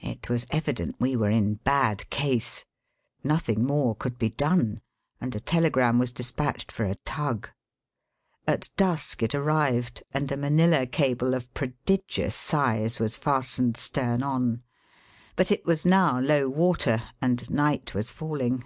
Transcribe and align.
It 0.00 0.30
was 0.30 0.46
evident 0.50 0.96
we 0.98 1.14
were 1.14 1.28
in 1.28 1.56
bad 1.56 2.08
case. 2.08 2.64
Nothing 3.22 3.62
more 3.66 3.94
could 3.94 4.18
be 4.18 4.30
done, 4.30 4.80
and 5.20 5.34
a 5.36 5.40
telegram 5.40 5.98
was 5.98 6.10
despatched 6.10 6.72
for 6.72 6.86
a 6.86 6.94
tug. 7.04 7.50
At 8.46 8.70
dusk 8.78 9.22
it 9.22 9.34
arrived, 9.34 10.02
and 10.10 10.32
a 10.32 10.38
Manilla 10.38 10.86
cable 10.86 11.34
of 11.34 11.52
prodigious 11.52 12.34
size 12.34 12.98
was 12.98 13.18
fastened 13.18 13.76
stem 13.76 14.22
on; 14.22 14.62
but 15.36 15.52
it 15.52 15.66
was 15.66 15.84
now 15.84 16.18
low 16.18 16.48
water, 16.48 17.02
and 17.20 17.50
night 17.50 17.92
was 17.94 18.10
falling. 18.10 18.64